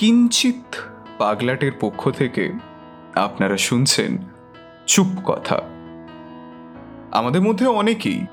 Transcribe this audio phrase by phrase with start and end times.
[0.00, 0.74] কিঞ্চিত
[1.18, 2.52] পাগলাটের পক্ষ থেকে
[3.14, 4.18] আপনারা শুনছেন
[4.86, 5.56] চুপ কথা।
[7.10, 8.26] আমাদের মধ্যে অনেকেই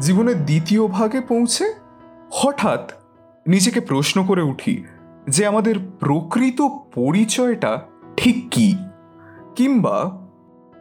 [0.00, 1.74] জীবনের দ্বিতীয় ভাগে পৌঁছে
[2.32, 2.92] হঠাৎ
[3.46, 4.84] নিজেকে প্রশ্ন করে উঠি
[5.28, 7.82] যে আমাদের প্রকৃত পরিচয়টা
[8.16, 8.76] ঠিক কি?
[9.56, 10.26] কিংবা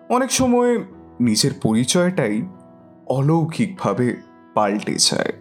[0.10, 0.78] অনেক সময়
[1.20, 2.42] নিজের পরিচয়টাই
[3.08, 4.22] অলৌকিকভাবে
[4.54, 5.34] পাল্টে যায়।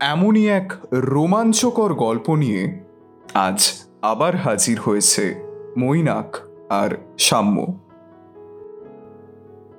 [0.00, 2.83] এমনই এক রোমাঞ্চকর গল্প নিয়ে
[3.34, 5.34] আজ আবার হাজির হয়েছে
[5.78, 6.36] মৈনাক
[6.70, 7.78] আর সাম্য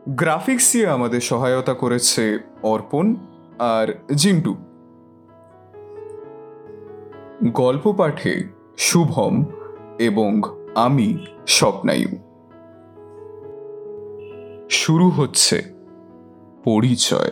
[0.10, 3.16] গ্রাফিক্স দিয়ে আমাদের সহায়তা করেছে অর্পণ
[3.60, 4.56] আর জিন্টু।
[7.52, 8.44] গল্প পাঠে
[8.78, 9.46] শুভম
[10.00, 10.42] এবং
[10.76, 12.10] আমি স্বপ্নায়ু।
[14.70, 15.64] শুরু হচ্ছে
[16.64, 17.32] পরিচয়।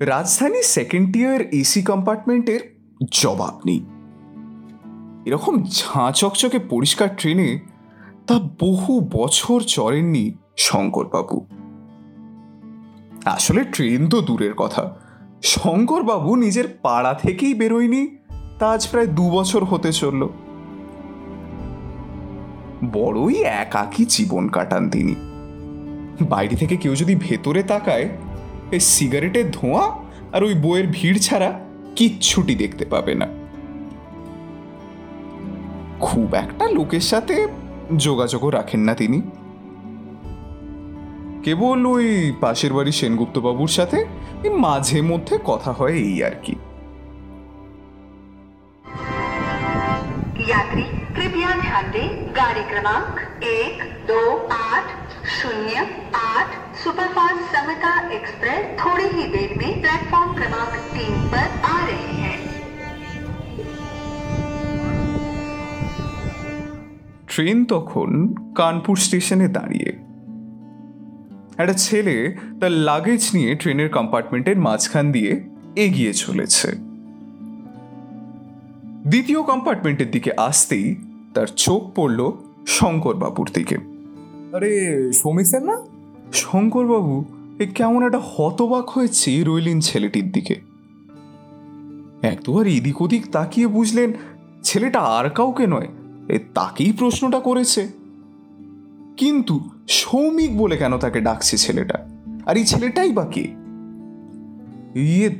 [0.00, 2.60] রাজধানী সেকেন্ড ইয়ার এসি কম্পার্টমেন্টের
[3.12, 3.86] জবাব নেই।
[5.26, 7.60] এরকম ঝাঁ চকচকে পরিষ্কার ট্রেনে
[8.26, 11.46] তা বহু বছর চড়েননি শঙ্করবাবু।
[13.24, 14.96] আসলে ট্রেন তো দূরের কথা।
[15.42, 18.16] শঙ্করবাবু নিজের পাড়া থেকেই বেরোয়নি,
[18.58, 20.28] তা আজ প্রায় দু বছর হতে চলল।
[22.92, 25.14] বড়ই একাকী জীবন কাটান তিনি।
[26.28, 28.08] বাইরে থেকে কেউ যদি ভেতরে তাকায়
[28.71, 29.83] এই সিগারেটের ধোঁয়া
[30.31, 31.49] আর ওই বইয়ের ভিড় ছাড়া
[31.95, 33.27] কিচ্ছুটি দেখতে পাবে না
[36.05, 37.35] খুব একটা লোকের সাথে
[37.97, 39.19] যোগাযোগও রাখেন না তিনি
[41.43, 42.07] কেবল ওই
[42.41, 43.99] পাশের বাড়ি সেনগুপ্ত বাবুর সাথে
[44.43, 46.55] এই মাঝে মধ্যে কথা হয় এই আর কি
[50.47, 50.83] यात्री
[51.15, 53.13] कृपया ध्यान दें गाड़ी क्रमांक
[53.57, 53.75] एक
[54.07, 54.21] दो
[54.55, 54.87] आठ
[55.35, 55.75] शून्य
[56.27, 56.49] आठ
[56.83, 62.33] सुपरफास्ट समता एक्सप्रेस थोड़ी ही देर में प्लेटफॉर्म क्रमांक तीन पर आ रही है
[67.29, 68.09] ট্রেন তখন
[68.55, 69.89] কানপুর স্টেশনে দাঁড়িয়ে
[71.59, 72.15] একটা ছেলে
[72.59, 75.31] তার লাগেজ নিয়ে ট্রেনের কম্পার্টমেন্টের মাঝখান দিয়ে
[75.75, 76.69] এগিয়ে চলেছে
[79.05, 80.87] দ্বিতীয় কম্পার্টমেন্টের দিকে আসতেই
[81.35, 82.19] তার চোখ পড়ল
[82.67, 83.77] শঙ্করবাবুর দিকে
[84.55, 84.71] আরে
[85.21, 85.75] সৌমিক স্যার না
[86.32, 87.24] শঙ্করবাবু
[87.58, 90.60] এ কেমন একটা হতবাক হয়েছে রইলেন ছেলেটির দিকে।
[92.22, 94.12] এক দুবার এদিক ওদিক তাকিয়ে বুঝলেন
[94.62, 95.88] ছেলেটা আর কাউকে নয়
[96.28, 97.88] এ তাকেই প্রশ্নটা করেছে।
[99.16, 102.06] কিন্তু সৌমিক বলে কেন তাকে ডাকছে ছেলেটা?
[102.46, 103.40] আর এই ছেলেটাই বা কে?
[104.94, 105.30] ইয়ে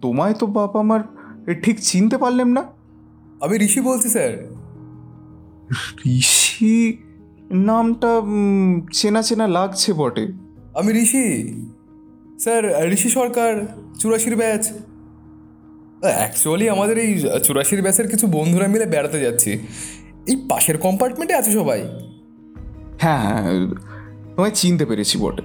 [0.00, 1.00] তোমায় তো বাবা আমার
[1.46, 2.62] এ ঠিক চিনতে পারলাম না।
[3.40, 4.54] আমি ঋষি বলছি স্যার।
[6.06, 6.98] ঋষি?
[7.50, 8.08] নামটা
[8.92, 10.28] চেনা চেনা লাগছে বটে।
[10.74, 11.54] আমি ঋষি।
[12.38, 13.66] স্যার ঋষি সরকার
[13.98, 14.72] চুরাশির ব্যাচ।
[16.02, 19.58] অ্যাকচুয়ালি আমাদের এই চুরাশির ব্যাচের কিছু বন্ধুরা মিলে বেড়াতে যাচ্ছি।
[20.28, 21.82] এই পাশের কম্পার্টমেন্টে আছে সবাই।
[22.98, 23.42] হ্যাঁ হ্যাঁ
[24.36, 25.42] তোমায় চিনতে পেরেছি বটে।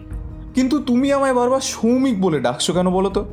[0.55, 3.25] কিন্তু তুমি আমায় বারবার সৌমিক বলে ডাকছো কেন বলো তো?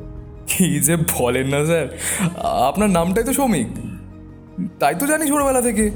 [0.47, 1.97] কি যে বলেন না স্যার।
[2.43, 3.67] আপনার নামটাই তো সৌমিক।
[4.79, 5.91] তাই তো জানি ছোটবেলা থেকে।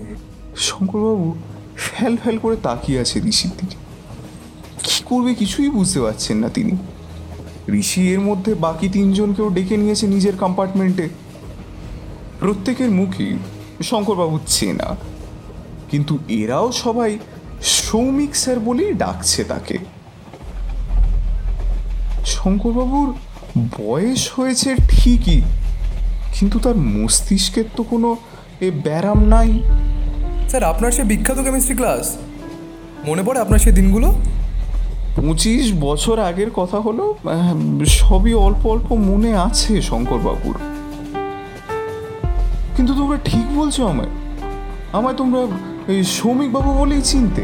[0.56, 1.36] শঙ্করবাবু
[1.86, 3.78] ফ্যাল ফ্যাল করে তাকিয়ে আছে ঋষির দিকে।
[4.84, 6.74] কি করবে কিছুই বুঝতে পারছেন না তিনি।
[7.72, 11.10] ঋষি এর মধ্যে বাকি তিনজনকেও ডেকে নিয়েছে নিজের কম্পার্টমেন্টে
[12.40, 13.34] প্রত্যেকের মুখেই
[13.84, 14.96] শঙ্করবাবু চেনা।
[15.92, 17.12] কিন্তু এরাও সবাই
[17.62, 19.78] সৌমিক স্যার বলেই ডাকছে তাকে।
[22.26, 23.10] শঙ্করবাবুর
[23.80, 25.42] বয়স হয়েছে ঠিকই,
[26.40, 28.10] কিন্তু তার মস্তিষ্কের তো কোনো
[28.62, 29.52] এ ব্যারাম নাই।
[30.50, 32.06] স্যার আপনার সে বিখ্যাত কেমিস্ট্রি ক্লাস
[33.06, 34.08] মনে পড়ে আপনার সে দিনগুলো?
[35.16, 37.06] পঁচিশ বছর আগের কথা হলো
[37.88, 40.56] সবই অল্প অল্প মনে আছে শঙ্করবাবুর।
[42.76, 44.14] কিন্তু তোমরা ঠিক বলছো আমায়।
[44.92, 45.42] আমায় তোমরা
[45.94, 47.44] এই সৌমিকবাবু বলেই চিনতে।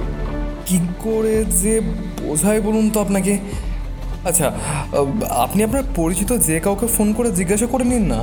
[0.66, 1.74] কি করে যে
[2.22, 3.34] বোঝায় বলুন তো আপনাকে?
[4.26, 4.48] আচ্ছা
[5.46, 8.20] আপনি আপনার পরিচিত যে কাউকে ফোন করে জিজ্ঞাসা করে নিন না।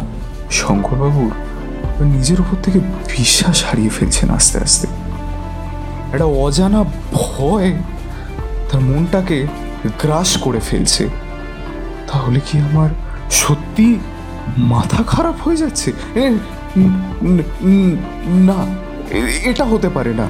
[0.50, 1.32] শঙ্করবাবুর
[2.04, 2.78] নিজের উপর থেকে
[3.18, 4.86] বিশ্বাস হারিয়ে ফেলছেন আস্তে আস্তে।
[6.12, 7.72] একটা অজানা ভয়
[8.72, 9.46] তার মনটাকে
[10.02, 11.08] গ্রাস করে ফেলছে।
[12.12, 12.90] তাহলে কি আমার
[13.30, 13.98] সত্যি
[14.58, 15.92] মাথা খারাপ হয়ে যাচ্ছে?
[18.26, 18.54] না
[19.44, 20.28] এটা হতে পারে না।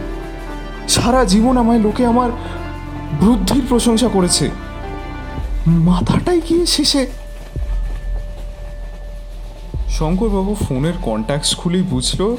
[0.88, 2.30] সারা জীবন আমায় লোকে আমার
[3.20, 4.50] বুদ্ধির প্রশংসা করেছে।
[5.66, 7.06] মাথাটাই গিয়ে শেষে
[10.00, 12.36] শঙ্করবাবু ফোনের কন্ট্যাক্টস খুলেই বুঝলো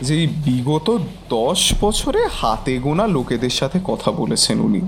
[0.00, 0.98] যে এই বিগত
[1.28, 4.80] দশ বছরে হাতে গোনা লোকেদের সাথে কথা বলেছেন উনি।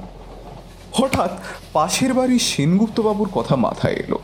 [0.92, 1.30] হঠাৎ
[1.72, 4.18] পাশের বাড়ি সেনগুপ্তবাবুর কথা মাথায় এলো।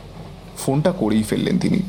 [0.57, 1.79] ফোনটা করেই ফেললেন তিনি।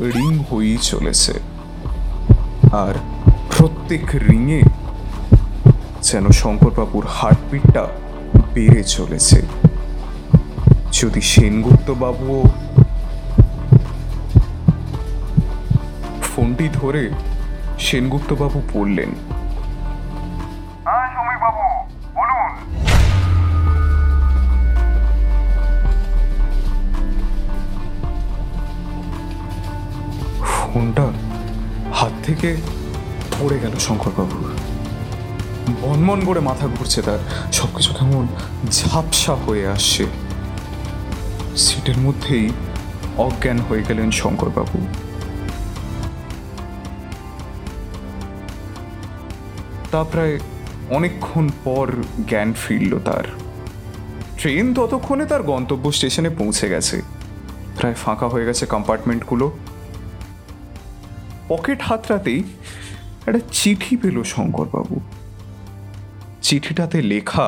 [0.00, 1.40] রিং হয়েই চলেছে।
[2.72, 2.94] আর
[3.58, 4.60] প্রত্যেক রিঙে
[6.02, 7.84] যেন শঙ্করবাবুর হার্টবিটটা
[8.54, 9.38] বেড়ে চলেছে।
[10.92, 12.42] যদি সেনগুপ্তবাবুও
[16.30, 17.02] ফোনটি ধরে
[17.78, 19.10] সেনগুপ্তবাবু বললেন
[20.86, 21.08] হ্যাঁ,
[30.52, 31.06] ফোনটা
[31.92, 32.50] হাত থেকে
[33.40, 34.52] পড়ে গেল শঙ্করবাবুর।
[35.82, 37.18] বনমন করে মাথা ঘুরছে তার।
[37.52, 38.26] সবকিছু কেমন
[38.70, 40.06] ঝাপসা হয়ে আসছে।
[41.56, 42.50] সিটের মধ্যেই
[43.16, 44.86] অজ্ঞান হয়ে গেলেন শঙ্করবাবু।
[49.90, 50.38] তা প্রায়
[50.90, 51.92] অনেকক্ষণ পর
[52.28, 53.24] জ্ঞান ফিরল তার।
[54.38, 57.02] ট্রেন ততক্ষণে তার গন্তব্য স্টেশনে পৌঁছে গেছে।
[57.76, 59.58] প্রায় ফাঁকা হয়ে গেছে কম্পার্টমেন্টগুলো।
[61.48, 62.44] পকেট হাতড়াতেই
[63.28, 64.96] একটা চিঠি পেল শঙ্করবাবু।
[66.46, 67.46] চিঠিটাতে লেখা,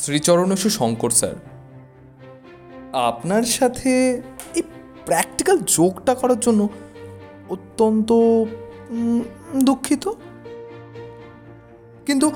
[0.00, 1.36] শ্রীচরণেশু শঙ্কর স্যার,
[3.10, 3.90] আপনার সাথে
[4.58, 4.64] এই
[5.06, 6.60] প্র্যাকটিক্যাল যোগটা করার জন্য
[7.54, 8.10] অত্যন্ত
[9.68, 10.04] দুঃখিত।
[12.06, 12.26] কিন্তু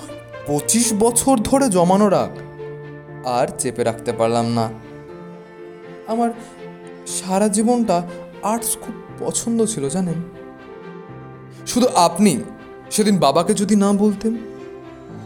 [0.49, 2.33] পঁচিশ বছর ধরে জমানো রাগ,
[3.39, 4.67] আর চেপে রাখতে পারলাম না।
[6.13, 6.31] আমার
[7.17, 7.97] সারা জীবনটা
[8.53, 10.19] আর্টস খুব পছন্দ ছিল, জানেন?
[11.71, 12.33] শুধু আপনি
[12.91, 14.33] সেদিন বাবাকে যদি না বলতেন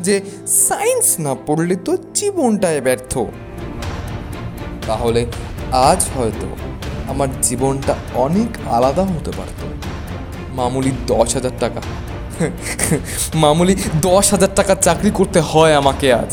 [0.01, 0.15] যে
[0.47, 3.19] সায়েন্স না পড়লে তো জীবনটায় ব্যর্থ।
[4.87, 5.27] তাহলে
[5.73, 6.49] আজ হয়তো
[7.09, 9.61] আমার জীবনটা অনেক আলাদা হতে পারত।
[10.55, 11.81] মামুলি দশ হাজার টাকা।
[13.35, 16.33] মামুলি দশ হাজার টাকা চাকরি করতে হয় আমাকে আজ।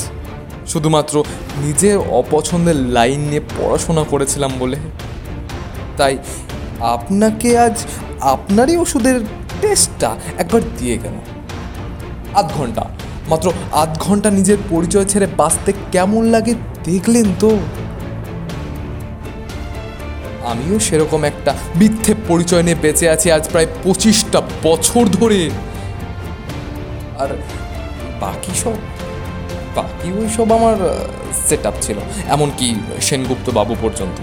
[0.68, 1.24] শুধুমাত্র
[1.58, 4.78] নিজের অপছন্দের লাইন নিয়ে পড়াশোনা করেছিলাম বলে।
[5.98, 6.18] তাই
[6.80, 7.76] আপনাকে আজ
[8.22, 9.20] আপনারই ওষুধের
[9.62, 11.14] টেস্টটা একবার দিয়ে গেল।
[12.34, 12.86] আধ ঘণ্টা।
[13.28, 16.54] মাত্র আধ ঘণ্টা নিজের পরিচয় ছেড়ে বাঁচতে কেমন লাগে
[16.84, 17.60] দেখলেন তো?
[20.46, 25.50] আমিও সেরকম একটা মিথ্যে পরিচয় নিয়ে বেঁচে আছি আজ প্রায় পঁচিশটা বছর ধরে।
[27.20, 27.28] আর
[28.20, 28.74] বাকি সব,
[29.76, 30.76] বাকি ওই সব আমার
[31.48, 31.98] সেট আপ ছিল।
[32.28, 34.20] এমনকি সেনগুপ্ত বাবু পর্যন্ত।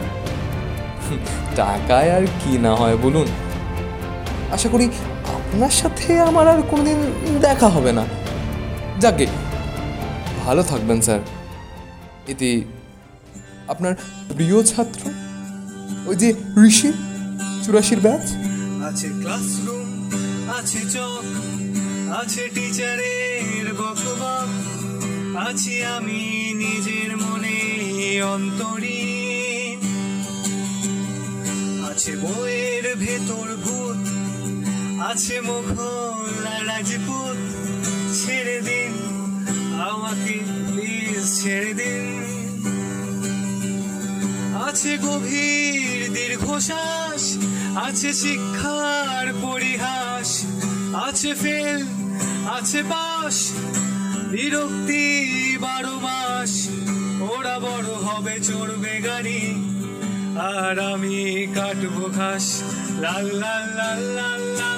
[1.56, 3.26] টাকায় আর কি না হয় বলুন।
[4.52, 4.88] আশা করি
[5.48, 6.98] আপনার সাথে আমার আর কোনোদিন
[7.40, 8.04] দেখা হবে না।
[9.00, 9.26] যাকে,
[10.44, 11.20] ভালো থাকবেন, স্যার।
[12.28, 12.60] এতে
[13.68, 13.94] আপনার
[14.34, 15.00] প্রিয় ছাত্র?
[16.06, 16.34] ওই যে
[16.66, 16.92] ঋষি,
[17.64, 18.24] চুরাশির ব্যাচ?
[18.88, 19.88] আছে ক্লাসরুম,
[20.58, 21.24] আছে চক,
[22.12, 24.48] আছে টিচারের বকবক,
[25.38, 26.20] আছি আমি
[26.56, 27.58] নিজের মনে
[28.22, 29.78] অন্তরীণ।
[31.90, 33.97] আছে বইয়ের ভেতর ভূত
[35.00, 37.38] আছে মুঘল রাজপুত,
[38.20, 38.94] ছেড়ে দিন
[39.90, 40.36] আমাকে,
[40.66, 42.06] প্লিজ ছেড়ে দিন।
[44.66, 47.22] আছে গভীর দীর্ঘশ্বাস,
[47.86, 50.28] আছে শিক্ষার পরিহাস,
[51.06, 51.80] আছে ফেল,
[52.56, 53.37] আছে পাস
[54.32, 55.04] বিরক্তি
[55.64, 56.52] বারো মাস,
[57.32, 59.42] ওরা বড় হবে, চড়বে গাড়ি,
[60.54, 61.18] আর আমি
[61.54, 62.46] কাটবো ঘাস।
[63.02, 64.77] লাল লাল লাল লাল লাল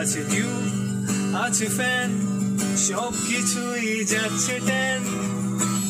[0.00, 0.64] আছে টিউব
[1.34, 2.10] আছে ফ্যান
[2.76, 5.00] সব কিছুই যাচ্ছে ট্যান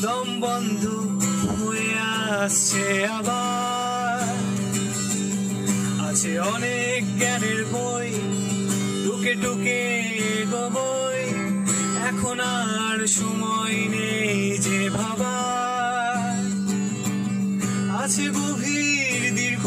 [0.03, 0.83] দম বন্ধ
[1.51, 1.91] হয়ে
[2.43, 4.29] আসছে আবার।
[6.09, 8.09] আছে অনেক জ্ঞানের বই,
[9.05, 9.83] টুকে টুকে
[10.53, 11.23] গবই
[12.09, 15.39] এখন আর সময় নেই যে ভাবা
[18.03, 19.23] আছে গভীর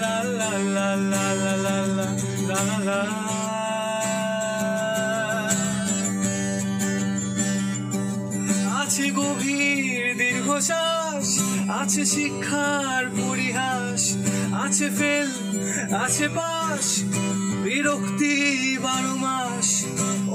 [0.00, 1.76] লা লা লা লা লা লা
[2.48, 3.00] লা লা
[8.80, 11.28] আছে গভীর দীর্ঘশ্বাস,
[11.80, 14.02] আছে শিক্ষার পরিহাস,
[14.64, 15.28] আছে ফেল,
[16.04, 16.86] আছে পাস
[17.64, 18.34] বিরক্তি
[18.84, 19.68] বারো মাস,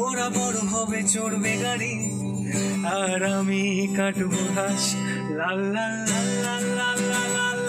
[0.05, 1.95] ওরা বড় হবে চড়বে গাড়ি
[2.99, 3.63] আর আমি
[3.97, 4.83] কাটবো ঘাস।
[5.37, 6.99] লাল লাল লাল লাল লাল
[7.35, 7.68] লাল